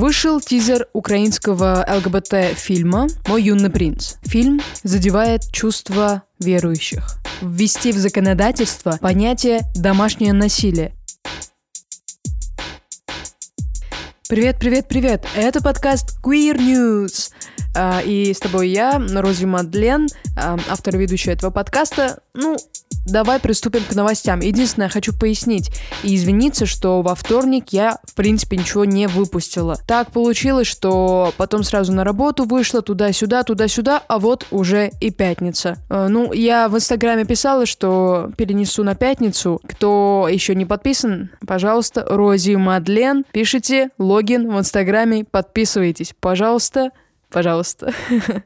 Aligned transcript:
Вышел 0.00 0.40
тизер 0.40 0.88
украинского 0.94 1.86
ЛГБТ-фильма 1.86 3.08
«Мой 3.28 3.42
юный 3.42 3.68
принц». 3.68 4.14
Фильм 4.22 4.62
задевает 4.82 5.42
чувства 5.52 6.22
верующих. 6.38 7.18
Ввести 7.42 7.92
в 7.92 7.98
законодательство 7.98 8.96
понятие 8.98 9.60
«домашнее 9.74 10.32
насилие». 10.32 10.94
Привет, 14.26 14.58
привет, 14.58 14.88
привет! 14.88 15.26
Это 15.36 15.62
подкаст 15.62 16.18
Queer 16.24 16.56
News. 16.56 17.32
А, 17.76 18.00
и 18.00 18.32
с 18.32 18.38
тобой 18.38 18.70
я, 18.70 18.98
Рози 18.98 19.44
Мадлен, 19.44 20.08
а, 20.34 20.58
автор 20.70 20.96
и 20.96 20.98
ведущая 20.98 21.32
этого 21.32 21.50
подкаста. 21.50 22.22
Ну, 22.32 22.56
давай 23.06 23.40
приступим 23.40 23.82
к 23.84 23.94
новостям. 23.94 24.40
Единственное, 24.40 24.88
хочу 24.88 25.12
пояснить 25.12 25.70
и 26.02 26.14
извиниться, 26.14 26.66
что 26.66 27.02
во 27.02 27.14
вторник 27.14 27.66
я, 27.70 27.98
в 28.04 28.14
принципе, 28.14 28.56
ничего 28.56 28.84
не 28.84 29.06
выпустила. 29.06 29.78
Так 29.86 30.12
получилось, 30.12 30.66
что 30.66 31.32
потом 31.36 31.62
сразу 31.62 31.92
на 31.92 32.04
работу 32.04 32.44
вышла 32.44 32.82
туда-сюда, 32.82 33.42
туда-сюда, 33.42 34.02
а 34.06 34.18
вот 34.18 34.46
уже 34.50 34.90
и 35.00 35.10
пятница. 35.10 35.76
Э, 35.88 36.08
ну, 36.08 36.32
я 36.32 36.68
в 36.68 36.76
Инстаграме 36.76 37.24
писала, 37.24 37.66
что 37.66 38.30
перенесу 38.36 38.84
на 38.84 38.94
пятницу. 38.94 39.60
Кто 39.66 40.28
еще 40.30 40.54
не 40.54 40.66
подписан, 40.66 41.30
пожалуйста, 41.46 42.04
Рози 42.08 42.54
Мадлен, 42.54 43.24
пишите 43.32 43.90
логин 43.98 44.50
в 44.50 44.58
Инстаграме, 44.58 45.24
подписывайтесь, 45.24 46.14
пожалуйста, 46.20 46.90
пожалуйста. 47.30 47.92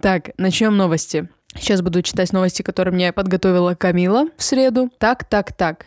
Так, 0.00 0.30
начнем 0.38 0.78
новости. 0.78 1.28
Сейчас 1.56 1.82
буду 1.82 2.02
читать 2.02 2.32
новости, 2.32 2.62
которые 2.62 2.94
мне 2.94 3.12
подготовила 3.12 3.74
Камила 3.74 4.26
в 4.36 4.42
среду. 4.42 4.90
Так, 4.98 5.24
так, 5.24 5.52
так. 5.52 5.86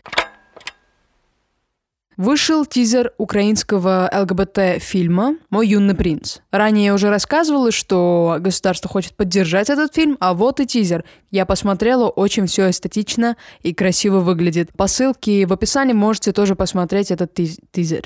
Вышел 2.16 2.63
тизер 2.66 3.12
украинского 3.17 4.07
ЛГБТ-фильма 4.13 5.38
«Мой 5.49 5.68
юный 5.68 5.95
принц». 5.95 6.40
Ранее 6.52 6.85
я 6.85 6.94
уже 6.94 7.09
рассказывала, 7.09 7.71
что 7.71 8.38
государство 8.40 8.88
хочет 8.88 9.15
поддержать 9.15 9.71
этот 9.71 9.96
фильм, 9.96 10.18
а 10.20 10.35
вот 10.35 10.60
и 10.60 10.68
тизер. 10.68 11.05
Я 11.32 11.48
посмотрела, 11.48 12.10
очень 12.10 12.45
все 12.45 12.70
эстетично 12.70 13.35
и 13.63 13.73
красиво 13.73 14.20
выглядит. 14.20 14.71
По 14.73 14.85
ссылке 14.85 15.48
в 15.48 15.54
описании 15.54 15.93
можете 15.93 16.34
тоже 16.34 16.55
посмотреть 16.55 17.10
этот 17.10 17.34
тиз 17.34 17.57
тизер. 17.71 18.04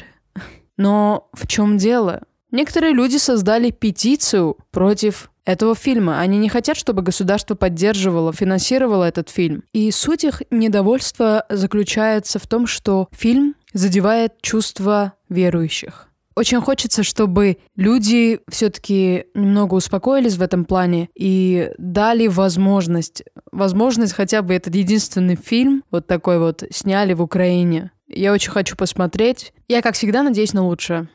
Но 0.77 1.27
в 1.33 1.45
чем 1.45 1.77
дело? 1.77 2.21
Некоторые 2.51 2.93
люди 2.93 3.17
создали 3.17 3.71
петицию 3.71 4.57
против 4.71 5.31
этого 5.47 5.75
фильма. 5.75 6.19
Они 6.19 6.37
не 6.37 6.49
хотят, 6.49 6.77
чтобы 6.77 7.01
государство 7.01 7.55
поддерживало, 7.55 8.33
финансировало 8.33 9.05
этот 9.05 9.29
фильм. 9.29 9.63
И 9.71 9.89
суть 9.91 10.25
их 10.25 10.43
недовольства 10.51 11.45
заключается 11.49 12.37
в 12.37 12.45
том, 12.47 12.67
что 12.67 13.07
фильм 13.11 13.55
задевает 13.73 14.41
чувства 14.41 15.13
верующих. 15.29 16.09
Очень 16.35 16.61
хочется, 16.61 17.01
чтобы 17.01 17.57
люди 17.75 18.41
все-таки 18.47 19.25
немного 19.33 19.73
успокоились 19.73 20.35
в 20.35 20.41
этом 20.43 20.65
плане 20.65 21.09
и 21.15 21.71
дали 21.79 22.27
возможность, 22.27 23.23
возможность 23.51 24.13
хотя 24.13 24.43
бы 24.43 24.53
этот 24.53 24.75
единственный 24.75 25.35
фильм 25.35 25.83
вот 25.89 26.05
такой 26.05 26.37
вот 26.37 26.63
сняли 26.69 27.13
в 27.13 27.23
Украине. 27.23 27.91
Я 28.07 28.33
очень 28.33 28.51
хочу 28.51 28.75
посмотреть. 28.75 29.51
Я, 29.67 29.81
как 29.81 29.95
всегда, 29.95 30.23
надеюсь 30.23 30.53
на 30.53 30.65
лучшее. 30.65 31.09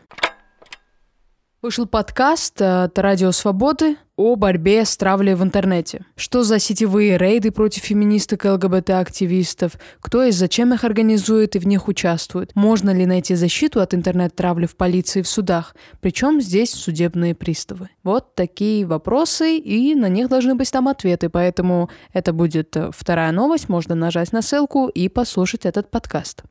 Вышел 1.62 1.86
подкаст 1.86 2.60
от 2.60 2.98
Радио 2.98 3.30
Свободы 3.30 3.96
о 4.16 4.34
борьбе 4.34 4.84
с 4.84 4.96
травлей 4.96 5.34
в 5.34 5.44
интернете. 5.44 6.04
Что 6.16 6.42
за 6.42 6.58
сетевые 6.58 7.16
рейды 7.16 7.52
против 7.52 7.84
феминисток 7.84 8.44
и 8.44 8.48
ЛГБТ-активистов, 8.48 9.74
кто 10.00 10.24
и 10.24 10.32
зачем 10.32 10.74
их 10.74 10.82
организует 10.82 11.54
и 11.54 11.60
в 11.60 11.66
них 11.68 11.86
участвует, 11.86 12.56
можно 12.56 12.90
ли 12.90 13.06
найти 13.06 13.36
защиту 13.36 13.80
от 13.80 13.94
интернет-травли 13.94 14.66
в 14.66 14.74
полиции 14.74 15.20
и 15.20 15.22
в 15.22 15.28
судах, 15.28 15.76
причем 16.00 16.40
здесь 16.40 16.72
судебные 16.72 17.36
приставы. 17.36 17.90
Вот 18.02 18.34
такие 18.34 18.84
вопросы, 18.84 19.56
и 19.56 19.94
на 19.94 20.08
них 20.08 20.28
должны 20.28 20.56
быть 20.56 20.72
там 20.72 20.88
ответы, 20.88 21.28
поэтому 21.28 21.90
это 22.12 22.32
будет 22.32 22.76
э, 22.76 22.90
вторая 22.92 23.30
новость, 23.30 23.68
можно 23.68 23.94
нажать 23.94 24.32
на 24.32 24.42
ссылку 24.42 24.88
и 24.88 25.08
послушать 25.08 25.64
этот 25.64 25.92
подкаст. 25.92 26.42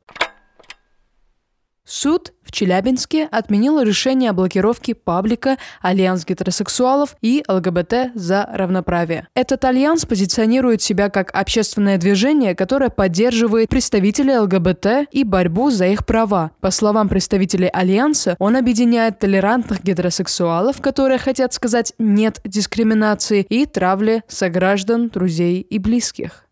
Суд 1.84 2.32
в 2.44 2.52
Челябинске 2.52 3.26
отменил 3.32 3.80
решение 3.80 4.30
о 4.30 4.32
блокировке 4.32 4.94
паблика 4.94 5.56
«Альянс 5.80 6.24
гетеросексуалов» 6.24 7.16
и 7.20 7.42
ЛГБТ 7.48 8.12
за 8.14 8.48
равноправие. 8.52 9.26
Этот 9.34 9.64
альянс 9.64 10.06
позиционирует 10.06 10.80
себя 10.80 11.08
как 11.08 11.34
общественное 11.34 11.98
движение, 11.98 12.54
которое 12.54 12.88
поддерживает 12.88 13.68
представителей 13.68 14.38
ЛГБТ 14.38 15.08
и 15.10 15.24
борьбу 15.24 15.70
за 15.70 15.86
их 15.86 16.06
права. 16.06 16.52
По 16.60 16.70
словам 16.70 17.08
представителей 17.08 17.68
альянса, 17.72 18.36
он 18.38 18.56
объединяет 18.56 19.18
толерантных 19.18 19.82
гетеросексуалов, 19.82 20.80
которые 20.80 21.18
хотят 21.18 21.52
сказать 21.52 21.94
«нет 21.98 22.40
дискриминации» 22.44 23.42
и 23.48 23.66
травли 23.66 24.22
сограждан, 24.28 25.08
друзей 25.08 25.60
и 25.62 25.78
близких. 25.80 26.46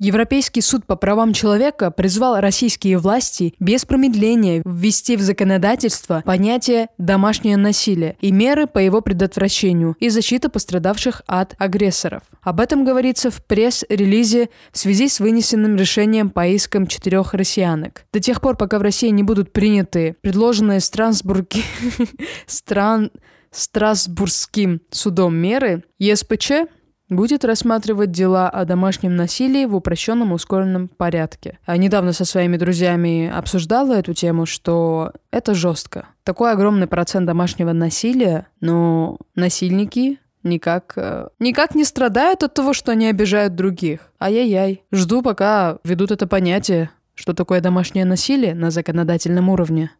Европейский 0.00 0.60
суд 0.60 0.86
по 0.86 0.94
правам 0.94 1.32
человека 1.32 1.90
призвал 1.90 2.38
российские 2.38 2.98
власти 2.98 3.54
без 3.58 3.84
промедления 3.84 4.62
ввести 4.64 5.16
в 5.16 5.22
законодательство 5.22 6.22
понятие 6.24 6.88
«домашнее 6.98 7.56
насилие» 7.56 8.16
и 8.20 8.30
меры 8.30 8.68
по 8.68 8.78
его 8.78 9.00
предотвращению 9.00 9.96
и 9.98 10.08
защита 10.08 10.50
пострадавших 10.50 11.22
от 11.26 11.56
агрессоров. 11.58 12.22
Об 12.42 12.60
этом 12.60 12.84
говорится 12.84 13.32
в 13.32 13.44
пресс-релизе 13.44 14.50
в 14.70 14.78
связи 14.78 15.08
с 15.08 15.18
вынесенным 15.18 15.74
решением 15.74 16.30
по 16.30 16.46
искам 16.46 16.86
четырех 16.86 17.34
россиянок. 17.34 18.04
До 18.12 18.20
тех 18.20 18.40
пор, 18.40 18.56
пока 18.56 18.78
в 18.78 18.82
России 18.82 19.08
не 19.08 19.24
будут 19.24 19.52
приняты 19.52 20.14
предложенные 20.20 20.78
Страсбурги... 20.78 21.64
стран... 22.46 23.10
Страсбургским 23.50 24.82
судом 24.90 25.34
меры, 25.34 25.82
ЕСПЧ 25.98 26.68
будет 27.08 27.44
рассматривать 27.44 28.10
дела 28.10 28.48
о 28.48 28.64
домашнем 28.64 29.16
насилии 29.16 29.64
в 29.64 29.74
упрощенном 29.74 30.32
ускоренном 30.32 30.88
порядке. 30.88 31.58
А 31.64 31.76
недавно 31.76 32.12
со 32.12 32.24
своими 32.24 32.56
друзьями 32.56 33.30
обсуждала 33.34 33.94
эту 33.94 34.14
тему, 34.14 34.46
что 34.46 35.12
это 35.30 35.54
жестко. 35.54 36.06
Такой 36.24 36.52
огромный 36.52 36.86
процент 36.86 37.26
домашнего 37.26 37.72
насилия, 37.72 38.46
но 38.60 39.18
насильники 39.34 40.18
никак, 40.42 40.92
э, 40.96 41.28
никак 41.38 41.74
не 41.74 41.84
страдают 41.84 42.42
от 42.42 42.54
того, 42.54 42.72
что 42.72 42.92
они 42.92 43.06
обижают 43.06 43.54
других. 43.54 44.12
Ай-яй-яй. 44.20 44.82
Жду, 44.92 45.22
пока 45.22 45.78
ведут 45.84 46.10
это 46.10 46.26
понятие, 46.26 46.90
что 47.14 47.34
такое 47.34 47.60
домашнее 47.60 48.04
насилие 48.04 48.54
на 48.54 48.70
законодательном 48.70 49.48
уровне. 49.48 49.90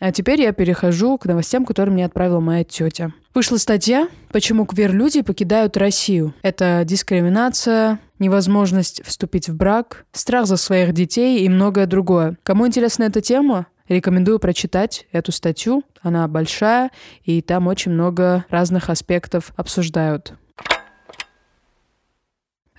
А 0.00 0.12
теперь 0.12 0.40
я 0.40 0.52
перехожу 0.52 1.18
к 1.18 1.26
новостям, 1.26 1.66
которые 1.66 1.92
мне 1.92 2.06
отправила 2.06 2.40
моя 2.40 2.64
тетя. 2.64 3.12
Вышла 3.32 3.58
статья 3.58 4.08
«Почему 4.32 4.66
квир-люди 4.66 5.22
покидают 5.22 5.76
Россию». 5.76 6.34
Это 6.42 6.82
дискриминация, 6.84 8.00
невозможность 8.18 9.02
вступить 9.04 9.48
в 9.48 9.56
брак, 9.56 10.04
страх 10.12 10.46
за 10.46 10.56
своих 10.56 10.92
детей 10.92 11.44
и 11.44 11.48
многое 11.48 11.86
другое. 11.86 12.36
Кому 12.42 12.66
интересна 12.66 13.04
эта 13.04 13.20
тема, 13.20 13.66
Рекомендую 13.90 14.38
прочитать 14.38 15.08
эту 15.10 15.32
статью. 15.32 15.82
Она 16.00 16.28
большая, 16.28 16.92
и 17.24 17.42
там 17.42 17.66
очень 17.66 17.90
много 17.90 18.44
разных 18.48 18.88
аспектов 18.88 19.52
обсуждают. 19.56 20.34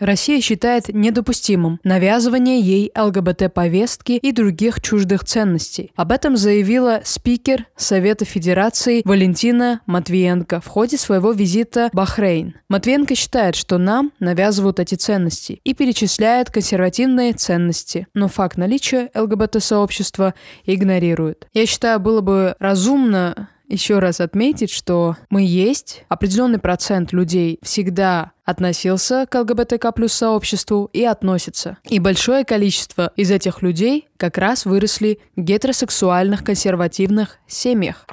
Россия 0.01 0.41
считает 0.41 0.87
недопустимым 0.87 1.79
навязывание 1.83 2.59
ей 2.59 2.91
ЛГБТ-повестки 2.97 4.13
и 4.13 4.31
других 4.31 4.81
чуждых 4.81 5.23
ценностей. 5.23 5.91
Об 5.95 6.11
этом 6.11 6.37
заявила 6.37 7.01
спикер 7.03 7.67
Совета 7.75 8.25
Федерации 8.25 9.03
Валентина 9.05 9.81
Матвиенко 9.85 10.59
в 10.59 10.65
ходе 10.65 10.97
своего 10.97 11.33
визита 11.33 11.89
в 11.93 11.95
Бахрейн. 11.95 12.55
Матвиенко 12.67 13.13
считает, 13.13 13.55
что 13.55 13.77
нам 13.77 14.11
навязывают 14.19 14.79
эти 14.79 14.95
ценности 14.95 15.61
и 15.63 15.75
перечисляет 15.75 16.49
консервативные 16.49 17.33
ценности, 17.33 18.07
но 18.15 18.27
факт 18.27 18.57
наличия 18.57 19.11
ЛГБТ-сообщества 19.13 20.33
игнорирует. 20.65 21.47
Я 21.53 21.67
считаю, 21.67 21.99
было 21.99 22.21
бы 22.21 22.55
разумно 22.57 23.49
еще 23.71 23.99
раз 23.99 24.19
отметить, 24.19 24.69
что 24.69 25.15
мы 25.29 25.43
есть, 25.43 26.03
определенный 26.09 26.59
процент 26.59 27.13
людей 27.13 27.57
всегда 27.61 28.31
относился 28.43 29.25
к 29.29 29.39
ЛГБТК 29.39 29.91
плюс 29.91 30.13
сообществу 30.13 30.89
и 30.91 31.03
относится. 31.03 31.77
И 31.85 31.99
большое 31.99 32.43
количество 32.43 33.11
из 33.15 33.31
этих 33.31 33.61
людей 33.61 34.09
как 34.17 34.37
раз 34.37 34.65
выросли 34.65 35.19
в 35.35 35.41
гетеросексуальных 35.41 36.43
консервативных 36.43 37.37
семьях. 37.47 38.05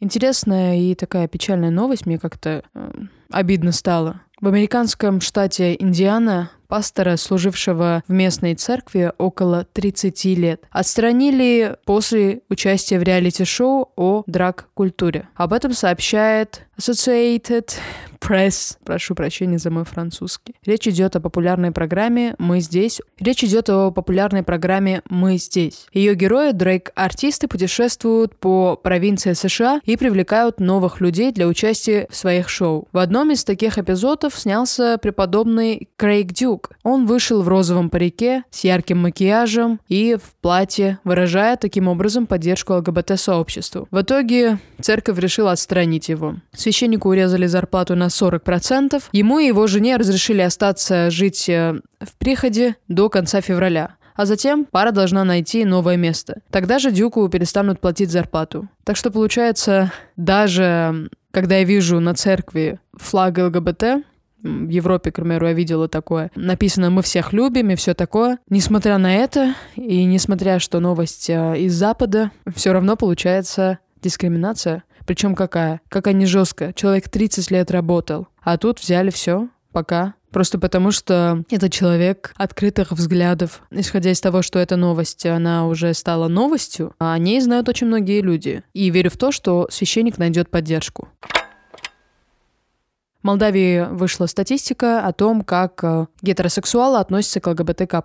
Интересная 0.00 0.78
и 0.78 0.94
такая 0.94 1.28
печальная 1.28 1.70
новость, 1.70 2.06
мне 2.06 2.18
как-то 2.18 2.64
э, 2.74 2.92
обидно 3.30 3.70
стало. 3.70 4.22
В 4.40 4.48
американском 4.48 5.20
штате 5.20 5.76
Индиана 5.78 6.50
пастора, 6.70 7.16
служившего 7.16 8.02
в 8.06 8.12
местной 8.12 8.54
церкви 8.54 9.12
около 9.18 9.66
30 9.72 10.24
лет, 10.36 10.62
отстранили 10.70 11.76
после 11.84 12.40
участия 12.48 12.98
в 12.98 13.02
реалити-шоу 13.02 13.92
о 13.96 14.22
драг-культуре. 14.26 15.28
Об 15.34 15.52
этом 15.52 15.72
сообщает 15.72 16.62
Associated 16.78 17.72
Press. 18.20 18.76
Прошу 18.84 19.14
прощения 19.14 19.58
за 19.58 19.70
мой 19.70 19.84
французский. 19.84 20.54
Речь 20.64 20.86
идет 20.86 21.16
о 21.16 21.20
популярной 21.20 21.72
программе 21.72 22.34
«Мы 22.38 22.60
здесь». 22.60 23.00
Речь 23.18 23.42
идет 23.44 23.68
о 23.68 23.90
популярной 23.90 24.42
программе 24.42 25.02
«Мы 25.08 25.38
здесь». 25.38 25.86
Ее 25.92 26.14
герои, 26.14 26.52
Дрейк-артисты, 26.52 27.48
путешествуют 27.48 28.36
по 28.36 28.76
провинции 28.76 29.32
США 29.32 29.80
и 29.84 29.96
привлекают 29.96 30.60
новых 30.60 31.00
людей 31.00 31.32
для 31.32 31.46
участия 31.46 32.06
в 32.10 32.16
своих 32.16 32.48
шоу. 32.48 32.88
В 32.92 32.98
одном 32.98 33.30
из 33.30 33.44
таких 33.44 33.78
эпизодов 33.78 34.38
снялся 34.38 34.98
преподобный 34.98 35.88
Крейг 35.96 36.32
Дюк. 36.32 36.59
Он 36.82 37.06
вышел 37.06 37.42
в 37.42 37.48
розовом 37.48 37.90
парике 37.90 38.44
с 38.50 38.64
ярким 38.64 38.98
макияжем 38.98 39.80
и 39.88 40.16
в 40.16 40.34
платье, 40.40 40.98
выражая 41.04 41.56
таким 41.56 41.88
образом 41.88 42.26
поддержку 42.26 42.74
ЛГБТ-сообществу. 42.74 43.88
В 43.90 44.00
итоге 44.00 44.58
церковь 44.80 45.18
решила 45.18 45.52
отстранить 45.52 46.08
его. 46.08 46.36
Священнику 46.52 47.08
урезали 47.08 47.46
зарплату 47.46 47.96
на 47.96 48.06
40%. 48.06 49.02
Ему 49.12 49.38
и 49.38 49.46
его 49.46 49.66
жене 49.66 49.96
разрешили 49.96 50.40
остаться 50.40 51.10
жить 51.10 51.48
э, 51.48 51.80
в 52.00 52.16
приходе 52.18 52.76
до 52.88 53.08
конца 53.08 53.40
февраля. 53.40 53.96
А 54.14 54.26
затем 54.26 54.66
пара 54.66 54.90
должна 54.90 55.24
найти 55.24 55.64
новое 55.64 55.96
место. 55.96 56.42
Тогда 56.50 56.78
же 56.78 56.90
Дюку 56.90 57.26
перестанут 57.28 57.80
платить 57.80 58.10
зарплату. 58.10 58.68
Так 58.84 58.96
что 58.96 59.10
получается, 59.10 59.92
даже 60.16 61.08
когда 61.30 61.56
я 61.56 61.64
вижу 61.64 62.00
на 62.00 62.14
церкви 62.14 62.80
флаг 62.92 63.38
ЛГБТ, 63.38 64.04
в 64.42 64.68
Европе, 64.68 65.12
к 65.12 65.16
примеру, 65.16 65.46
я 65.46 65.52
видела 65.52 65.88
такое. 65.88 66.30
Написано 66.34 66.90
«Мы 66.90 67.02
всех 67.02 67.32
любим» 67.32 67.70
и 67.70 67.74
все 67.74 67.94
такое. 67.94 68.38
Несмотря 68.48 68.98
на 68.98 69.14
это, 69.14 69.54
и 69.76 70.04
несмотря, 70.04 70.58
что 70.58 70.80
новость 70.80 71.30
э, 71.30 71.58
из 71.58 71.74
Запада, 71.74 72.30
все 72.54 72.72
равно 72.72 72.96
получается 72.96 73.78
дискриминация. 74.02 74.84
Причем 75.06 75.34
какая? 75.34 75.80
Какая 75.88 76.14
не 76.14 76.26
жесткая. 76.26 76.72
Человек 76.72 77.08
30 77.08 77.50
лет 77.50 77.70
работал, 77.70 78.28
а 78.42 78.56
тут 78.58 78.78
взяли 78.80 79.10
все, 79.10 79.48
пока. 79.72 80.14
Просто 80.30 80.58
потому, 80.60 80.92
что 80.92 81.42
это 81.50 81.68
человек 81.68 82.32
открытых 82.36 82.92
взглядов. 82.92 83.62
Исходя 83.70 84.12
из 84.12 84.20
того, 84.20 84.42
что 84.42 84.60
эта 84.60 84.76
новость, 84.76 85.26
она 85.26 85.66
уже 85.66 85.92
стала 85.94 86.28
новостью, 86.28 86.94
а 87.00 87.14
о 87.14 87.18
ней 87.18 87.40
знают 87.40 87.68
очень 87.68 87.88
многие 87.88 88.20
люди. 88.20 88.62
И 88.72 88.90
верю 88.90 89.10
в 89.10 89.16
то, 89.16 89.32
что 89.32 89.66
священник 89.70 90.18
найдет 90.18 90.48
поддержку. 90.48 91.08
Молдавии 93.22 93.86
вышла 93.90 94.26
статистика 94.26 95.06
о 95.06 95.12
том, 95.12 95.42
как 95.42 95.84
э, 95.84 96.06
гетеросексуалы 96.22 96.98
относятся 96.98 97.40
к 97.40 97.46
ЛГБТК+. 97.46 98.02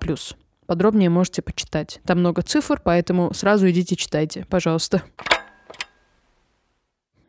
Подробнее 0.66 1.10
можете 1.10 1.42
почитать. 1.42 2.02
Там 2.06 2.20
много 2.20 2.42
цифр, 2.42 2.82
поэтому 2.84 3.34
сразу 3.34 3.70
идите 3.70 3.96
читайте, 3.96 4.46
пожалуйста. 4.50 5.04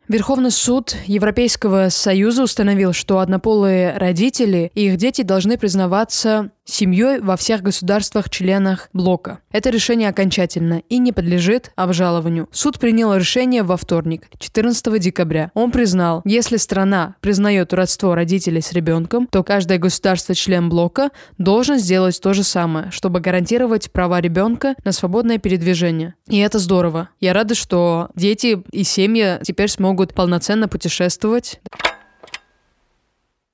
Верховный 0.07 0.51
суд 0.51 0.95
Европейского 1.05 1.89
Союза 1.89 2.43
установил, 2.43 2.93
что 2.93 3.19
однополые 3.19 3.97
родители 3.97 4.71
и 4.73 4.87
их 4.87 4.97
дети 4.97 5.21
должны 5.21 5.57
признаваться 5.57 6.51
семьей 6.67 7.19
во 7.19 7.37
всех 7.37 7.61
государствах-членах 7.63 8.89
блока. 8.93 9.39
Это 9.51 9.69
решение 9.69 10.09
окончательно 10.09 10.83
и 10.89 10.99
не 10.99 11.11
подлежит 11.11 11.71
обжалованию. 11.75 12.47
Суд 12.51 12.79
принял 12.79 13.15
решение 13.15 13.63
во 13.63 13.77
вторник, 13.77 14.27
14 14.37 14.99
декабря. 14.99 15.51
Он 15.53 15.71
признал, 15.71 16.21
если 16.25 16.57
страна 16.57 17.15
признает 17.21 17.73
родство 17.73 18.13
родителей 18.13 18.61
с 18.61 18.73
ребенком, 18.73 19.27
то 19.27 19.43
каждое 19.43 19.79
государство-член 19.79 20.69
блока 20.69 21.09
должен 21.37 21.77
сделать 21.77 22.19
то 22.21 22.33
же 22.33 22.43
самое, 22.43 22.91
чтобы 22.91 23.19
гарантировать 23.19 23.91
права 23.91 24.19
ребенка 24.19 24.75
на 24.83 24.91
свободное 24.91 25.37
передвижение. 25.37 26.13
И 26.27 26.37
это 26.39 26.59
здорово. 26.59 27.09
Я 27.19 27.33
рада, 27.33 27.55
что 27.55 28.09
дети 28.15 28.61
и 28.71 28.83
семьи 28.83 29.39
теперь 29.43 29.69
смогут 29.69 30.13
полноценно 30.13 30.67
путешествовать. 30.67 31.59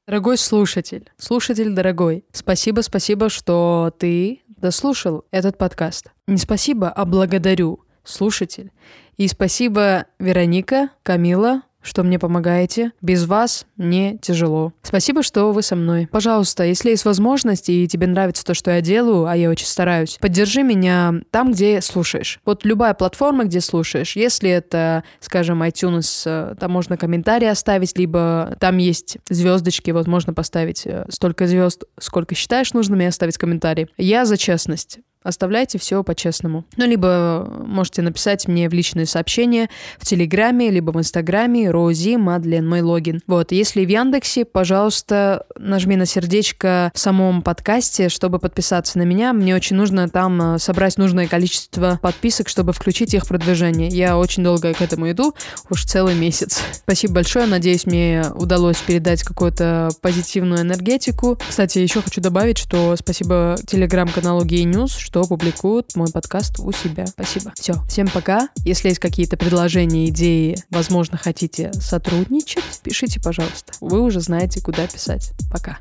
Дорогой 0.06 0.38
слушатель, 0.38 1.10
слушатель 1.18 1.72
дорогой, 1.72 2.26
спасибо, 2.34 2.82
спасибо, 2.82 3.30
что 3.30 3.90
ты 3.98 4.42
дослушал 4.48 5.24
этот 5.32 5.58
подкаст. 5.58 6.12
Не 6.28 6.36
спасибо, 6.36 6.90
а 6.90 7.06
благодарю, 7.06 7.86
слушатель. 8.04 8.74
И 9.16 9.30
спасибо 9.30 10.08
Вероника, 10.20 10.90
Камила, 11.04 11.62
что 11.84 12.04
мне 12.04 12.18
помогаете. 12.18 12.92
Без 13.02 13.26
вас 13.26 13.66
мне 13.78 14.18
тяжело. 14.22 14.74
Спасибо, 14.82 15.22
что 15.22 15.52
вы 15.52 15.62
со 15.62 15.76
мной. 15.76 16.08
Пожалуйста, 16.12 16.64
если 16.64 16.90
есть 16.90 17.06
возможность 17.06 17.70
и 17.70 17.88
тебе 17.88 18.08
нравится 18.08 18.44
то, 18.44 18.54
что 18.54 18.72
я 18.72 18.82
делаю, 18.82 19.28
а 19.28 19.36
я 19.36 19.50
очень 19.50 19.68
стараюсь, 19.68 20.18
поддержи 20.20 20.64
меня 20.64 21.14
там, 21.32 21.52
где 21.52 21.82
слушаешь. 21.82 22.40
Вот 22.46 22.66
любая 22.66 22.94
платформа, 22.94 23.44
где 23.44 23.62
слушаешь. 23.62 24.16
Если 24.16 24.50
это, 24.50 25.04
скажем, 25.20 25.62
iTunes, 25.64 26.24
э, 26.26 26.56
там 26.60 26.72
можно 26.72 26.98
комментарий 26.98 27.50
оставить, 27.50 27.98
либо 27.98 28.56
там 28.60 28.78
есть 28.78 29.18
звездочки, 29.30 29.92
вот 29.92 30.08
можно 30.08 30.34
поставить 30.34 30.86
э, 30.86 31.06
столько 31.10 31.48
звезд, 31.48 31.84
сколько 32.00 32.36
считаешь 32.36 32.74
нужным, 32.74 33.02
и 33.02 33.06
оставить 33.06 33.38
комментарий. 33.38 33.88
Я 33.98 34.26
за 34.26 34.38
честность. 34.38 35.00
Оставляйте 35.24 35.78
все 35.78 36.04
по-честному. 36.04 36.66
Ну, 36.78 36.86
либо 36.86 37.48
можете 37.66 38.02
написать 38.02 38.48
мне 38.48 38.70
в 38.70 38.74
личные 38.74 39.06
сообщения 39.06 39.70
в 39.98 40.06
Телеграме, 40.06 40.70
либо 40.70 40.92
в 40.92 41.00
Инстаграме 41.00 41.70
Рози 41.72 42.16
Мадлен, 42.16 42.68
мой 42.68 42.82
логин. 42.82 43.22
Вот, 43.28 43.52
если 43.52 43.86
в 43.86 43.90
Яндексе, 43.90 44.46
пожалуйста, 44.46 45.46
нажми 45.58 45.96
на 45.96 46.06
сердечко 46.06 46.92
в 46.94 47.00
самом 47.00 47.42
подкасте, 47.42 48.10
чтобы 48.10 48.40
подписаться 48.40 48.98
на 48.98 49.04
меня. 49.04 49.34
Мне 49.34 49.56
очень 49.56 49.76
нужно 49.76 50.10
там 50.10 50.56
э, 50.56 50.60
собрать 50.60 50.98
нужное 50.98 51.28
количество 51.28 52.00
подписок, 52.02 52.50
чтобы 52.50 52.74
включить 52.74 53.14
их 53.14 53.28
продвижение. 53.28 53.88
Я 53.88 54.18
очень 54.18 54.44
долго 54.44 54.74
к 54.74 54.82
этому 54.82 55.10
иду, 55.12 55.34
уж 55.70 55.86
целый 55.86 56.16
месяц. 56.16 56.62
Спасибо 56.74 57.16
большое, 57.16 57.46
надеюсь, 57.46 57.86
мне 57.86 58.24
удалось 58.36 58.78
передать 58.78 59.24
какую-то 59.24 59.90
позитивную 60.02 60.62
энергетику. 60.62 61.38
Кстати, 61.48 61.80
еще 61.80 62.02
хочу 62.02 62.22
добавить, 62.22 62.58
что 62.58 62.96
спасибо 62.96 63.56
телеграм-каналу 63.66 64.44
Gay 64.44 64.64
News, 64.64 64.98
что 65.14 65.26
публикуют 65.26 65.96
мой 65.96 66.08
подкаст 66.12 66.60
у 66.60 66.72
себя. 66.72 67.06
Спасибо. 67.06 67.54
Все, 67.56 67.76
всем 67.88 68.08
пока. 68.08 68.50
Если 68.66 68.88
есть 68.88 69.00
какие-то 69.00 69.38
предложения, 69.38 70.10
идеи, 70.10 70.58
возможно, 70.72 71.20
хотите 71.20 71.72
сотрудничать, 71.74 72.64
пишите, 72.82 73.22
пожалуйста. 73.22 73.74
Вы 73.80 74.02
уже 74.02 74.22
знаете, 74.22 74.60
куда 74.60 74.88
писать. 74.88 75.34
Пока. 75.52 75.78